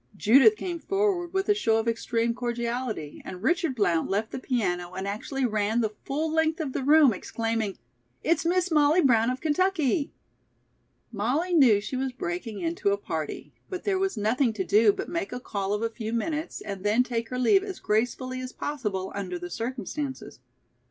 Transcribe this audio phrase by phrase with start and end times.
[0.17, 4.93] Judith came forward with a show of extreme cordiality and Richard Blount left the piano
[4.93, 7.77] and actually ran the full length of the room, exclaiming:
[8.23, 10.11] "It's Miss Molly Brown of Kentucky!"
[11.11, 15.07] Molly knew she was breaking into a party, but there was nothing to do but
[15.07, 18.51] make a call of a few minutes and then take her leave as gracefully as
[18.51, 20.39] possible under the circumstances.